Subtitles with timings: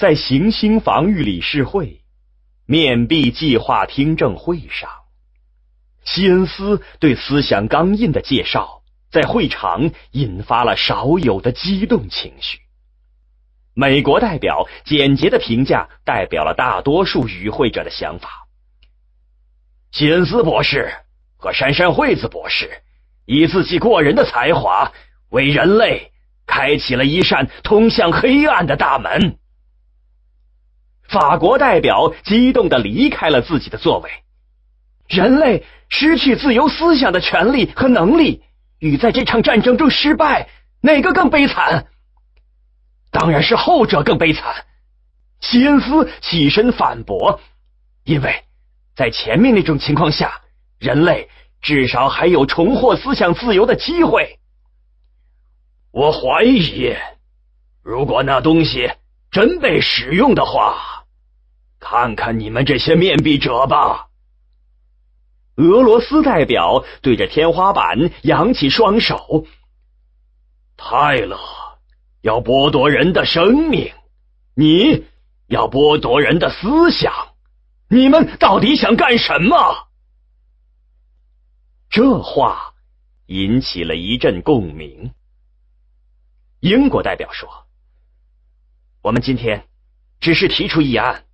[0.00, 2.00] 在行星防御理事会
[2.64, 4.88] 面壁计划听证会上，
[6.06, 8.80] 西恩斯对思想钢印的介绍，
[9.12, 12.60] 在会场引发了少有的激动情绪。
[13.74, 18.46] 美国代表简洁的评价代表了大多数与会者的想法。
[19.92, 20.94] 西恩斯博士
[21.36, 22.70] 和珊珊惠子博士
[23.26, 24.92] 以自己过人的才华，
[25.28, 26.10] 为人类
[26.46, 29.36] 开启了一扇通向黑暗的大门。
[31.10, 34.10] 法国代表激动的离开了自己的座位。
[35.08, 38.44] 人类失去自由思想的权利和能力，
[38.78, 40.48] 与在这场战争中失败，
[40.80, 41.88] 哪个更悲惨？
[43.10, 44.66] 当然是后者更悲惨。
[45.40, 47.40] 西恩斯起身反驳，
[48.04, 48.44] 因为
[48.94, 50.42] 在前面那种情况下，
[50.78, 51.28] 人类
[51.60, 54.38] 至少还有重获思想自由的机会。
[55.90, 56.94] 我怀疑，
[57.82, 58.92] 如果那东西
[59.32, 60.99] 真被使用的话，
[61.80, 64.06] 看看你们这些面壁者吧。
[65.56, 69.46] 俄罗斯代表对着天花板扬起双手，
[70.76, 71.36] 泰勒。
[72.22, 73.94] 要剥夺人的生命，
[74.54, 75.06] 你
[75.46, 77.34] 要剥夺人的思想，
[77.88, 79.88] 你们到底想干什么？
[81.88, 82.74] 这话
[83.24, 85.14] 引起了一阵共鸣。
[86.60, 87.48] 英国代表说
[89.00, 89.66] ：“我们今天
[90.20, 91.24] 只是提出议案，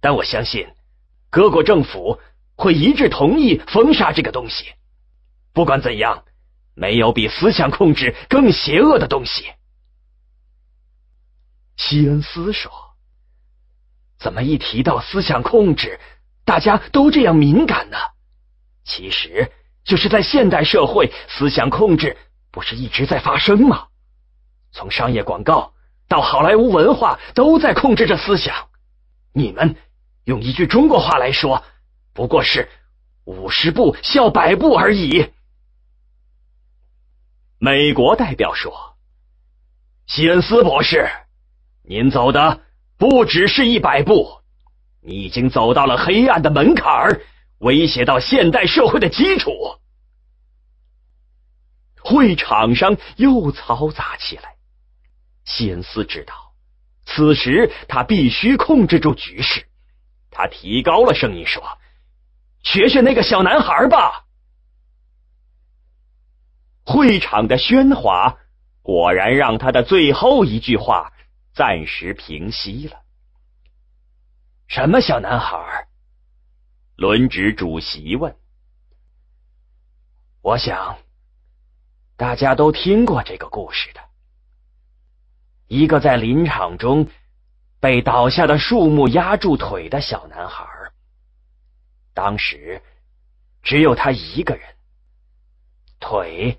[0.00, 0.68] 但我相信
[1.30, 2.20] 各国政府
[2.56, 4.66] 会一致同意封杀这个东西。
[5.52, 6.24] 不管怎样，
[6.74, 9.46] 没有比思想控制更邪恶的东西。”
[11.76, 12.70] 西恩斯说
[14.18, 16.00] ：“怎么一提到思想控制，
[16.44, 17.96] 大家都这样敏感呢？
[18.84, 19.52] 其实
[19.84, 22.16] 就是在现代社会，思想控制
[22.50, 23.88] 不是一直在发生吗？
[24.72, 25.72] 从商业广告
[26.08, 28.68] 到好莱坞文化，都在控制着思想。
[29.32, 29.76] 你们
[30.28, 31.64] 用一句中国话来说，
[32.12, 32.68] 不过是
[33.24, 35.32] 五十步笑百步而已。”
[37.58, 38.98] 美国代表说
[40.06, 41.08] ：“西恩斯博士。”
[41.82, 42.60] 您走的
[42.98, 44.42] 不只是一百步，
[45.00, 47.22] 你已经走到了黑暗的门槛儿，
[47.60, 49.50] 威胁到现代社会的基础。
[52.02, 54.56] 会场上又嘈杂起来。
[55.46, 56.34] 西恩斯知道，
[57.06, 59.64] 此时他必须控制住局势。
[60.38, 61.78] 他提高了声音说
[62.62, 64.24] ：“学学那个小男孩吧。”
[66.86, 68.38] 会场的喧哗
[68.80, 71.12] 果然让他的最后一句话。
[71.54, 73.02] 暂时平息了。
[74.68, 75.88] 什么小男孩？
[76.94, 78.36] 轮值主席问。
[80.40, 80.98] 我想，
[82.16, 84.00] 大家都听过这个故事的。
[85.66, 87.08] 一个在林场中
[87.80, 90.66] 被倒下的树木压住腿的小男孩，
[92.14, 92.82] 当时
[93.62, 94.76] 只有他一个人，
[96.00, 96.58] 腿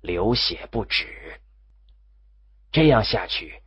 [0.00, 1.40] 流血不止。
[2.70, 3.60] 这样下去。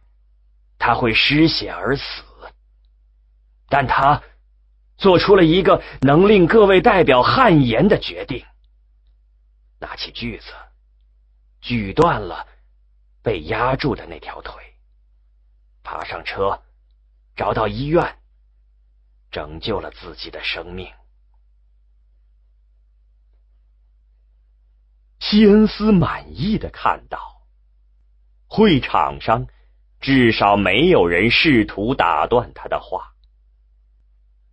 [0.77, 2.21] 他会失血而死，
[3.69, 4.21] 但他
[4.97, 8.45] 做出了一个能令各位代表汗颜的决定：
[9.79, 10.51] 拿起锯子，
[11.61, 12.45] 锯断了
[13.23, 14.53] 被压住的那条腿，
[15.81, 16.61] 爬上车，
[17.35, 18.17] 找到医院，
[19.31, 20.91] 拯救了自己的生命。
[25.19, 27.41] 西恩斯满意的看到，
[28.47, 29.47] 会场上。
[30.01, 33.15] 至少没有人试图打断他的话。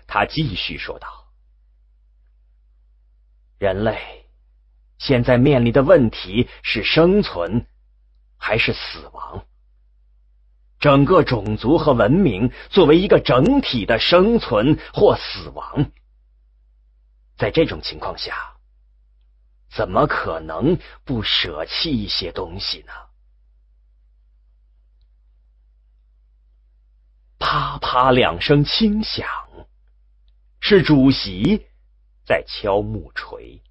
[0.07, 1.27] 他继续说道
[3.59, 4.31] ：“人类
[4.97, 7.67] 现在面临的问题是生存
[8.39, 9.45] 还是死亡？
[10.83, 15.93] 整个种族和文明作为一个整体的生存或死亡，
[17.37, 18.57] 在这种情况下，
[19.71, 22.93] 怎么可能不舍弃一些东西呢？”
[27.39, 29.25] 啪啪两声轻响，
[30.59, 31.65] 是主席
[32.25, 33.63] 在敲木锤。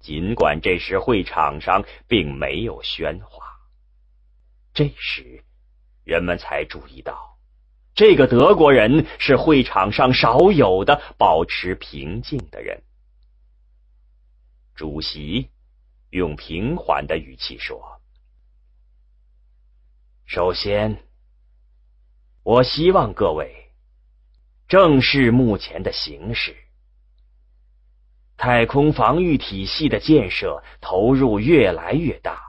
[0.00, 3.46] 尽管这时会场上并没有喧哗，
[4.74, 5.44] 这时
[6.08, 7.36] 人们才注意到，
[7.94, 12.82] 这个德国人是会场上少有的保持平静的人。
[14.74, 15.50] 主席
[16.08, 18.00] 用平缓的语气说
[20.24, 21.04] ：“首先。”
[22.42, 23.70] 我希望各位
[24.66, 26.56] 正视目前的形势。
[28.38, 32.47] 太空防御体系的建设投入越来越大，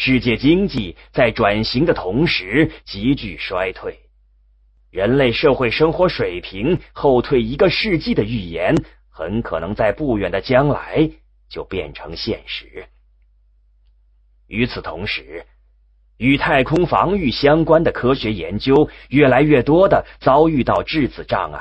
[0.00, 3.98] 世界经济在转型的同时急剧衰退，
[4.90, 8.76] 人类社会生活水平后退一个世纪的预言，
[9.08, 11.10] 很可能在不远的将来
[11.48, 12.86] 就变成现实。
[14.46, 15.44] 与此同时，
[16.16, 21.60] 与太空防御相关的科学研究越来越多的遭遇到质子障碍，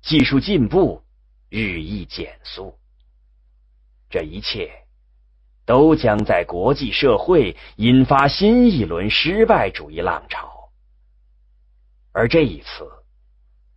[0.00, 1.02] 技术进步
[1.50, 2.78] 日益减速，
[4.08, 4.81] 这一切。
[5.64, 10.70] 都将在国际社会引发新一轮失败主义浪潮，
[12.12, 12.90] 而这一次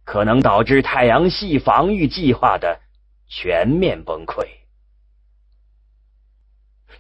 [0.03, 2.81] 可能导致太阳系防御计划的
[3.27, 4.47] 全面崩溃。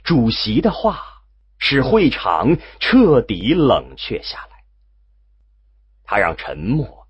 [0.03, 1.01] 主席的话
[1.57, 4.63] 使会场彻底冷却下来，
[6.03, 7.07] 他让沉默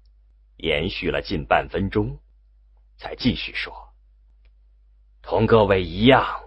[0.56, 2.20] 延续了近半分钟，
[2.98, 3.74] 才继续说
[5.22, 6.42] ：“同各位一样。”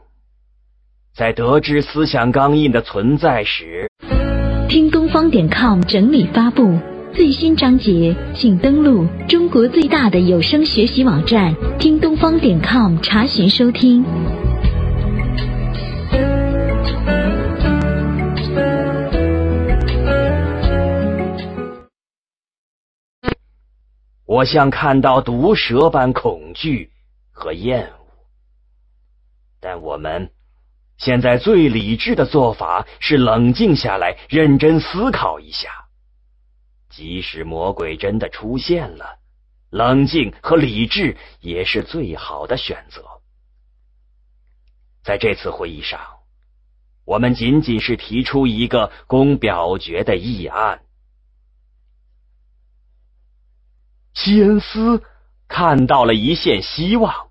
[1.19, 3.91] 在得知思想钢印的存在时，
[4.69, 6.79] 听东方点 com 整理发布
[7.13, 14.05] 最新章节，请登录中国最大的有声学习网站听东方点 com 查询收听。
[24.25, 26.93] 我像看到毒蛇般恐惧
[27.33, 27.91] 和厌恶，
[29.59, 30.31] 但我们。
[30.99, 35.71] 现在最理智的做法是冷静下来，认真思考一下。
[36.91, 39.21] 即使魔鬼真的出现了，
[39.71, 43.05] 冷静和理智也是最好的选择。
[45.05, 46.01] 在这次会议上，
[47.05, 50.83] 我们仅仅是提出一个供表决的议案。
[54.15, 55.05] 西恩斯
[55.47, 57.31] 看到了一线希望，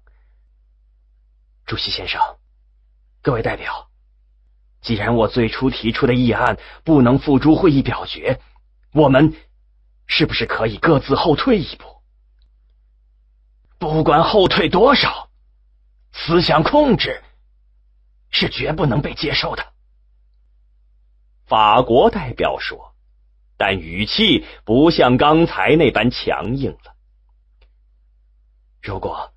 [1.65, 2.36] 主席先生。
[3.21, 3.89] 各位代表，
[4.81, 8.39] 既然我最初提出的议案不能付诸会议表决，
[8.93, 9.35] 我们
[10.05, 11.85] 是不是可以各自后退一步？
[13.77, 15.29] 不管后退多少，
[16.13, 17.21] 思想控制
[18.29, 19.73] 是绝不能被接受的。
[21.45, 22.95] 法国代表说，
[23.57, 26.95] 但语气不像刚才那般强硬了。
[28.81, 29.33] 如果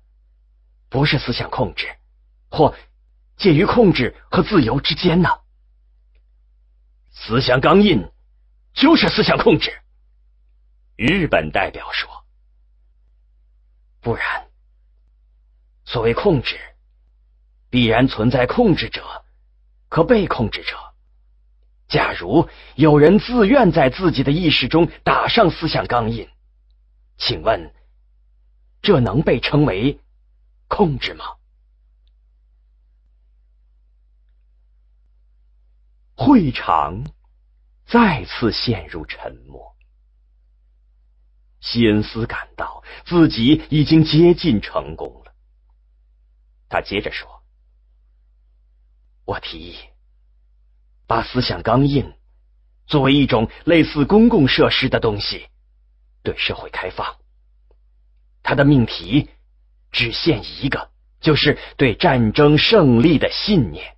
[0.89, 1.87] 不是思想控制，
[2.49, 2.73] 或……
[3.41, 5.29] 介于控制和自由之间呢？
[7.09, 8.07] 思想刚印
[8.71, 9.81] 就是思想控制。
[10.95, 12.07] 日本代表说
[13.99, 14.47] ：“不然，
[15.85, 16.59] 所谓控制，
[17.71, 19.03] 必然存在控制者
[19.89, 20.77] 和被控制者。
[21.87, 26.29] 假如有人自愿在自己的意识中打上思想钢印，
[27.17, 27.73] 请问，
[28.83, 29.99] 这能被称为
[30.67, 31.25] 控制吗？”
[36.23, 37.03] 会场
[37.87, 39.75] 再次陷入沉默。
[41.61, 45.33] 西恩斯感到自己已经接近成功了。
[46.69, 47.41] 他接着说
[49.25, 49.75] ：“我提议
[51.07, 52.13] 把思想钢印
[52.85, 55.47] 作为一种类似公共设施的东西
[56.21, 57.17] 对社会开放。
[58.43, 59.27] 它的命题
[59.91, 63.97] 只限一个，就是对战争胜利的信念。”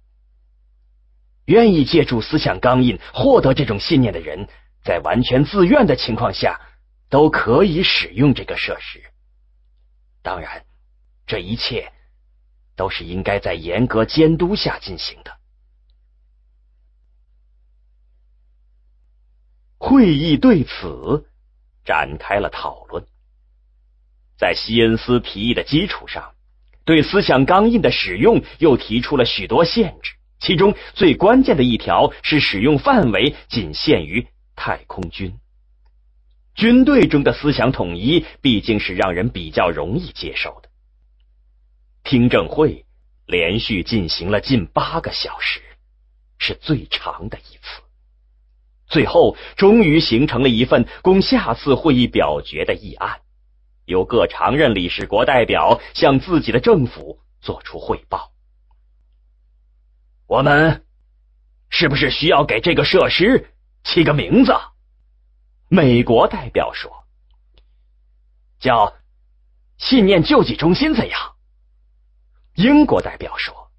[1.46, 4.48] 愿意借助思想钢印获得这种信念的人，
[4.84, 6.62] 在完全自愿的情况下，
[7.10, 9.04] 都可以使用这个设施。
[10.22, 10.64] 当然，
[11.28, 11.92] 这一切
[12.76, 15.38] 都是应该在严格监督下进行的。
[19.78, 21.30] 会议对此
[21.84, 23.06] 展开了讨论，
[24.38, 26.34] 在西恩斯提议的基础上，
[26.86, 30.14] 对思想钢印的使用又提出了许多限制。
[30.44, 35.40] 其中最关键的一条是使用范围仅限于太空军。
[36.54, 40.70] 军队中的思想统一毕竟是让人比较容易接受的。
[42.04, 42.86] 听证会
[43.26, 45.62] 连续进行了近八个小时，
[46.38, 47.82] 是最长的一次。
[48.86, 53.22] 最后，终于形成了一份供下次会议表决的议案，
[53.86, 58.33] 由各常任理事国代表向自己的政府作出汇报。
[60.34, 60.84] 我们
[61.70, 64.52] 是不是需要给这个设施起个名字？
[65.68, 67.06] 美国代表说
[68.58, 68.96] ：“叫
[69.78, 71.36] 信念救济中心怎样？”
[72.58, 73.72] 英国代表说：“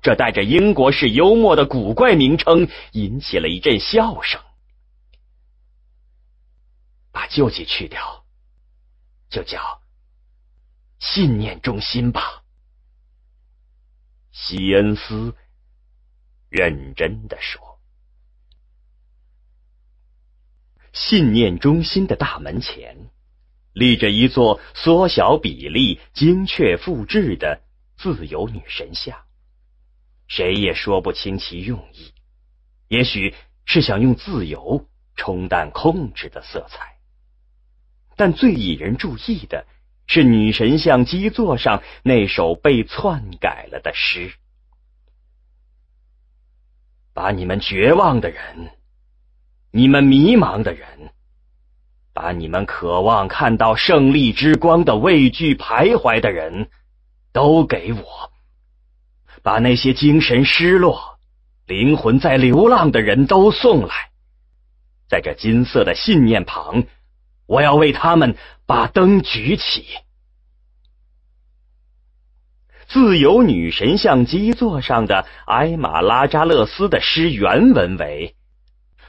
[0.00, 4.40] 这带着英国式幽默的古怪名称引起了一阵笑声。”
[7.12, 8.24] 把救济去掉，
[9.28, 9.82] 就叫
[10.98, 12.44] 信念中心吧。
[14.30, 15.36] 西恩斯。
[16.52, 17.80] 认真的说。
[20.92, 23.08] 信念中心的大门前
[23.72, 27.62] 立着一座缩小比例精确复制的
[27.96, 29.18] 自由女神像，
[30.28, 32.12] 谁也说不清其用意，
[32.88, 36.98] 也许是想用自由冲淡控制的色彩。
[38.14, 39.66] 但最引人注意的
[40.06, 44.34] 是女神像基座上那首被篡改了的诗。
[47.14, 48.70] 把你们绝望的人，
[49.70, 51.10] 你们迷茫的人，
[52.12, 56.70] 把你们渴望看到胜利之光的畏惧徘徊的人，
[57.32, 58.02] 都给我。”
[59.44, 61.18] 把那些精神失落、
[61.66, 63.92] 灵魂在流浪的人都送来，
[65.08, 66.84] 在这金色的信念旁，
[67.46, 69.84] 我要为他们把灯举起。
[72.92, 78.36] 自由女神像基座上的埃马拉扎勒斯的诗原文为：“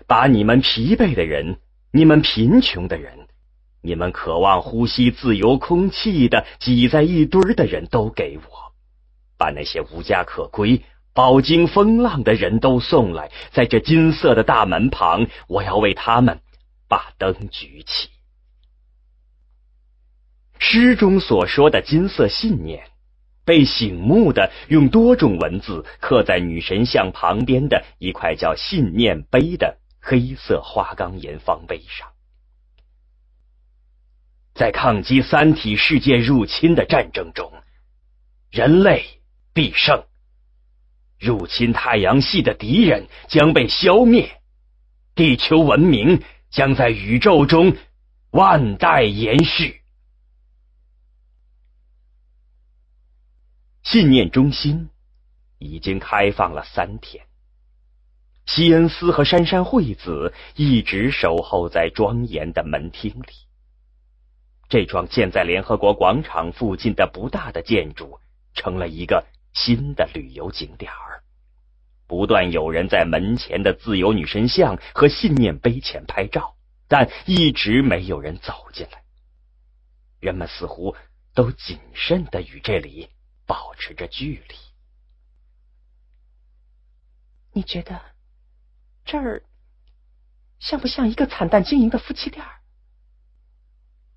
[0.07, 1.59] 把你们疲惫的人、
[1.91, 3.27] 你们贫穷的人、
[3.81, 8.73] 你们渴望呼吸自由空气的挤在一堆的人都给我。”
[9.37, 10.81] 把那些无家可归、
[11.13, 16.39] 饱经风浪的人都送来，在这金色的大门旁，我要为他们
[16.87, 18.07] 把灯举起。
[20.57, 22.85] 诗中所说的金色信念，
[23.45, 32.07] 被醒目的用多种文字刻在女神像旁边的一块叫“信念碑”的黑色花岗岩方碑上。
[34.53, 37.51] 在抗击三体世界入侵的战争中，
[38.51, 39.03] 人类。
[39.55, 40.03] 必胜！
[41.19, 44.41] 入侵太阳系的敌人将被消灭，
[45.13, 47.77] 地球文明将在宇宙中
[48.31, 49.82] 万代延续。
[53.83, 54.89] 信念中心
[55.59, 57.25] 已经开放了三天，
[58.45, 63.33] 西恩斯和珊珊惠子一直守候在庄严的门厅里。
[64.69, 68.19] 这幢建在联合国广场附近的不大的建筑，
[68.53, 69.25] 成了一个。
[69.55, 71.21] 新的旅游景点儿，
[72.07, 76.55] 不断有人在门前的自由女神像和信念碑前拍照，
[76.87, 79.03] 但一直没有人走进来。
[80.19, 80.95] 人们似乎
[81.35, 83.09] 都谨慎的与这里
[83.53, 84.55] 保持着距离。
[87.51, 88.01] 你觉得
[89.05, 89.43] 这儿
[90.57, 92.43] 像不像一个惨淡经营的夫妻店？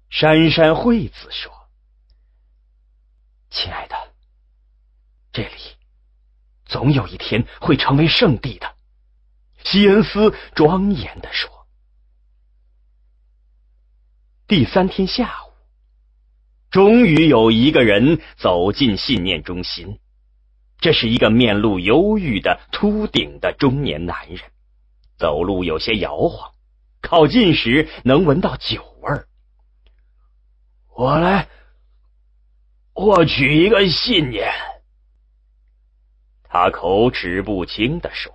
[0.08, 1.52] 珊珊惠子说
[3.52, 4.14] ：“亲爱的。”
[5.32, 5.76] 这里
[6.64, 8.74] 总有一天会成为圣地的，
[9.62, 11.68] 西恩斯庄严的说。
[14.46, 15.45] 第三天下午，
[16.70, 19.98] 终于有一个人走进信念中心。
[20.78, 24.40] 这是一个面露忧郁的秃顶的中年男人，
[25.16, 26.52] 走路有些摇晃，
[27.00, 29.26] 靠近时能闻到酒味儿。
[30.94, 31.48] 我来
[32.92, 34.52] 获取一个信念。
[36.42, 38.32] 他口齿不清的说：“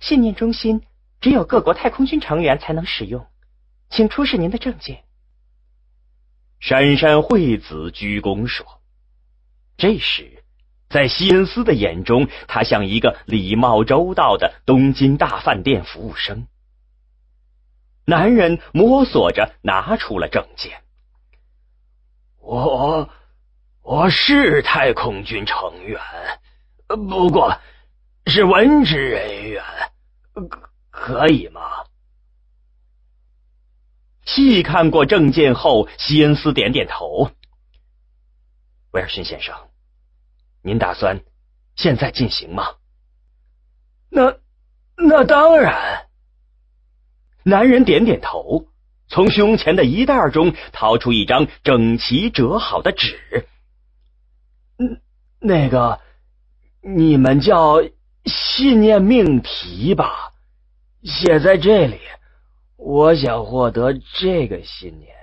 [0.00, 0.82] 信念中心
[1.20, 3.26] 只有各国太空军成员才能使用，
[3.88, 5.04] 请出示您的证件。”
[6.62, 8.64] 珊珊惠子鞠躬说
[9.76, 10.44] ：“这时，
[10.88, 16.46] 在西恩斯的眼中，他像一个礼貌周到的东京大饭店服务生。”
[18.06, 20.84] 男人摸索着拿出了证件
[22.38, 23.10] ：“我
[23.82, 26.00] 我是太空军成员。”
[26.86, 27.58] 不过，
[28.26, 29.64] 是文职人员，
[30.32, 31.60] 可可以吗？
[34.24, 37.30] 细看过证件后，西恩斯点点头。
[38.92, 39.54] 威尔逊先生，
[40.62, 41.20] 您打算
[41.76, 42.76] 现在进行吗？
[44.08, 44.36] 那
[44.96, 46.06] 那当然。
[47.44, 48.68] 男人点点头，
[49.08, 53.46] 从胸前的衣袋中掏出一张整齐折好的纸。
[54.78, 55.00] 嗯，
[55.40, 56.00] 那个。
[56.84, 57.80] 你们叫
[58.24, 60.32] 信念命题吧，
[61.04, 62.00] 写在这里。
[62.84, 65.14] 我想获得这个信念。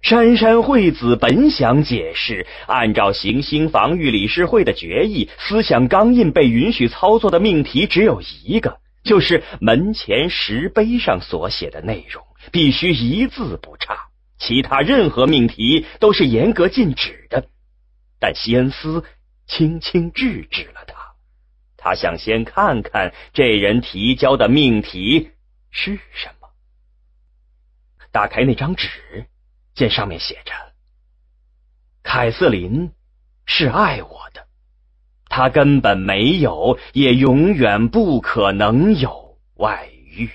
[0.00, 14.06] 珊珊惠子本想解释，按照行星防御理事会的决议，思想钢印被允许操作的命题只有一个，就是门前石碑上所写的内容，必须一字不差。
[14.38, 17.48] 其他任何命题都是严格禁止的。
[18.20, 19.02] 但西恩斯
[19.48, 20.95] 轻轻制止了他。
[21.86, 25.30] 他想先看看这人提交的命题
[25.70, 26.48] 是什么。
[28.10, 28.88] 打开那张纸，
[29.72, 30.52] 见上面写着
[32.02, 32.90] ：“凯瑟琳
[33.44, 34.48] 是爱我的，
[35.26, 40.28] 她根本没有，也永远不可能有外遇。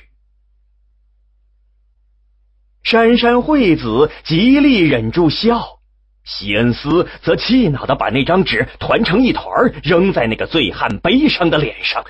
[2.81, 5.80] 珊珊惠子极力忍住笑，
[6.23, 12.05] 西恩斯则气恼的把那张纸团成一团，扔在那个醉汉悲伤的脸上，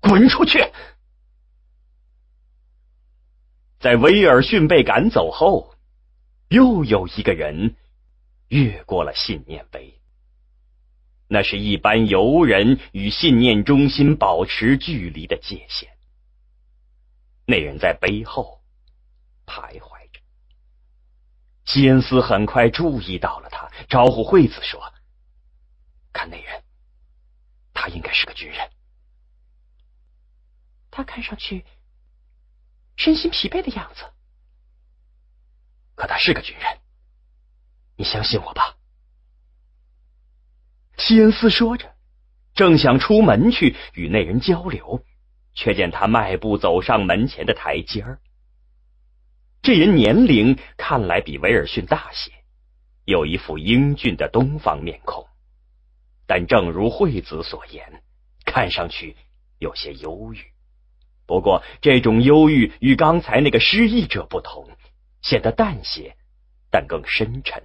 [0.00, 0.64] 滚出去！
[3.78, 5.74] 在威尔逊被赶走后，
[6.48, 7.76] 又有一个人
[8.48, 9.98] 越过了信念碑。
[11.28, 15.88] 那是一般游人与信念中心保持距离的界限。
[17.46, 18.60] 那人在背后
[19.46, 19.99] 徘徊
[21.70, 21.80] 着。
[21.80, 24.92] 西恩斯很快注意到了他，招呼惠子说
[26.12, 26.64] ：“看那人，
[27.72, 28.70] 他应该是个军人。
[30.90, 31.64] 他看上去
[32.96, 34.04] 身心疲惫的样子，
[35.94, 36.80] 可他是个军人。
[37.96, 38.76] 你相信我吧。”
[40.98, 41.94] 西恩斯说着，
[42.52, 45.04] 正想出门去与那人交流，
[45.54, 48.20] 却见他迈步走上门前的台阶儿。
[49.62, 52.32] 这人年龄看来比威尔逊大些，
[53.04, 55.28] 有一副英俊的东方面孔，
[56.26, 58.02] 但正如惠子所言，
[58.46, 59.16] 看上去
[59.58, 60.42] 有些忧郁。
[61.26, 64.66] 不过，这种忧郁与刚才那个失忆者不同，
[65.20, 66.16] 显得淡些，
[66.70, 67.62] 但更深沉，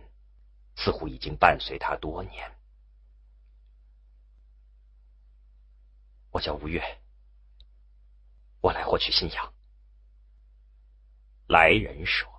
[0.75, 2.51] 似乎已经伴随他多年。
[6.31, 6.83] 我叫吴越，
[8.59, 9.54] 我来获取信仰。
[11.47, 12.29] 来人说：“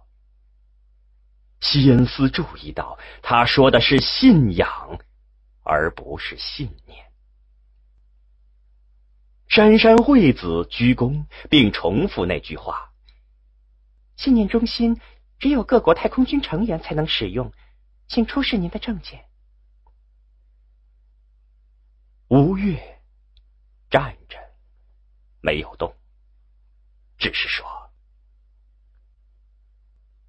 [1.61, 4.99] 西恩斯注意到，他说的是信仰，
[5.63, 7.05] 而不是信念。”
[9.49, 12.93] 珊珊惠子鞠躬，并重复那句话
[14.17, 15.01] ：“信念中心
[15.39, 17.53] 只有各国太空军成员才能使用，
[18.09, 19.25] 请出示您的证件。”
[22.29, 22.97] 吴越。
[23.89, 24.37] 站着，
[25.41, 25.95] 没有动，
[27.17, 27.65] 只是说：“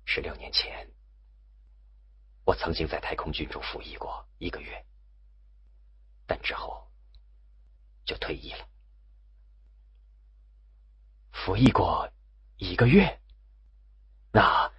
[0.10, 0.90] 十六年前，
[2.46, 4.86] 我曾经在太空军中服役过一个月，
[6.26, 6.90] 但之后
[8.06, 8.66] 就退役了。
[11.34, 12.10] 服役过
[12.56, 13.22] 一个月，
[14.32, 14.72] 那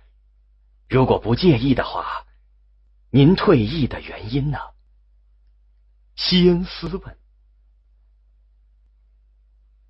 [0.89, 2.27] 如果不介意的话，
[3.11, 4.59] 您退役的原因呢？”
[6.17, 7.19] 西恩斯问。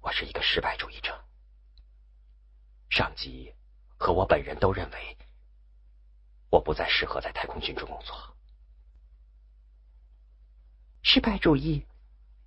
[0.01, 1.24] 我是一个失败主义者，
[2.90, 3.55] 上级
[3.96, 5.16] 和我本人都认为
[6.51, 8.17] 我不再适合在太空军中工作。
[11.03, 11.87] 失败主义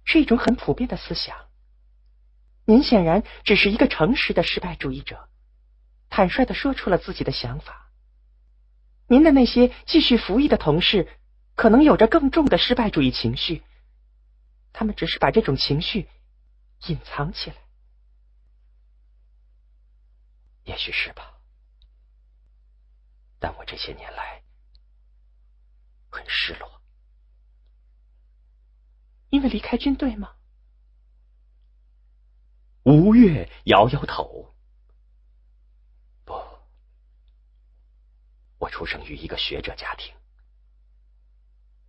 [0.04, 1.48] 是一种很普遍的思想。
[2.66, 5.30] 您显然只是一个诚实的失败主义者，
[6.10, 7.92] 坦率的说出了自己的想法。
[9.08, 11.08] 您的那些继续服役的同事
[11.56, 13.64] 可能有着更重的失败主义情绪，
[14.72, 16.08] 他们只是把这种情绪。
[16.88, 17.56] 隐藏起来，
[20.64, 21.38] 也许是吧。
[23.42, 24.44] 但我这些年来
[26.12, 26.82] 很失落，
[29.32, 30.36] 因为离开军队吗？
[32.84, 34.54] 吴越摇摇头，
[36.24, 36.34] 不，
[38.60, 40.14] 我出生于一个学者家庭，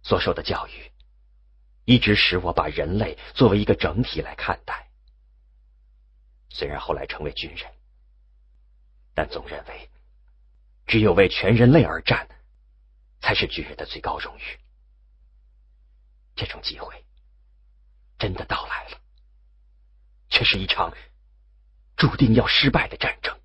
[0.03, 0.91] 所受的教育。
[1.85, 4.89] 一直使我把人类作为一个整体来看待。
[6.49, 7.71] 虽然后来成为军人，
[9.13, 9.91] 但总认为
[10.93, 12.29] 只有为全人类而战，
[13.19, 14.43] 才是军人的最高荣誉。
[16.35, 17.07] 这种机会
[18.19, 19.01] 真的到来了，
[20.29, 20.93] 却是一场
[21.97, 23.41] 注定要失败的战争。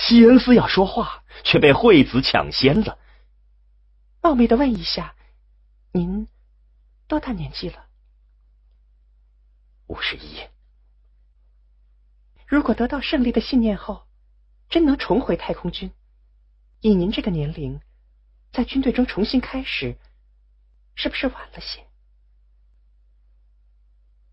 [0.00, 2.98] 西恩斯要说话，却被惠子抢先了。
[4.20, 5.14] 冒昧的问一下。
[5.92, 6.26] 您
[7.06, 7.86] 多大年纪了？
[9.86, 10.40] 五十一。
[12.48, 14.03] 如果得到胜利的信念后，
[14.74, 15.92] 真能重回太空军，
[16.80, 17.78] 以您这个年龄，
[18.50, 19.96] 在军队中重新开始，
[20.96, 21.86] 是不是晚了些？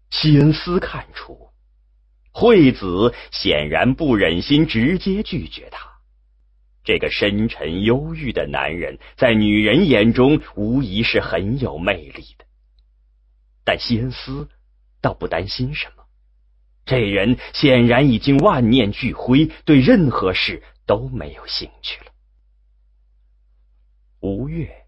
[0.10, 1.52] 西恩斯看出，
[2.32, 5.88] 惠子显然不忍心直接拒绝他。
[6.84, 12.46] 这个深沉忧郁的男人，在女人眼中无疑是很有魅力的。
[13.64, 14.50] 但西恩斯
[15.02, 16.01] 倒不担心什么，
[16.92, 22.12] 这人显然已经万念俱灰，对任何事都没有兴趣了。
[24.20, 24.86] 吴越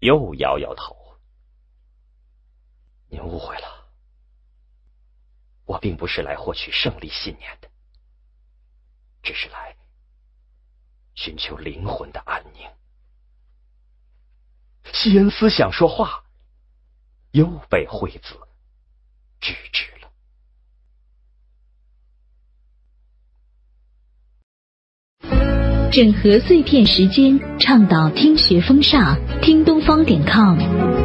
[0.00, 0.94] 又摇摇头
[3.08, 3.88] ：“您误会了，
[5.64, 7.70] 我并不是来获取胜利信念的，
[9.22, 9.74] 只是来……”
[11.16, 12.70] 寻求灵魂的安宁。
[14.92, 16.22] 西恩斯想说话，
[17.30, 18.38] 又被惠子
[19.40, 19.99] 制止了。
[25.92, 29.18] 整合碎片时间，倡导听学风尚。
[29.42, 30.99] 听东方点 com。